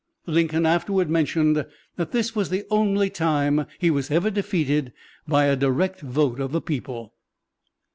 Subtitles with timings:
[0.25, 1.63] Lincoln afterward mentioned
[1.95, 4.93] that this was the only time he was ever defeated
[5.27, 7.13] by a direct vote of the people.